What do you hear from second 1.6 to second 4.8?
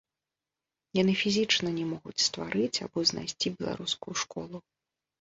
не могуць стварыць або знайсці беларускую школу.